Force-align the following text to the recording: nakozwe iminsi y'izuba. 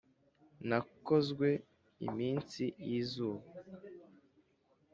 nakozwe 0.69 1.47
iminsi 2.07 2.63
y'izuba. 2.87 3.47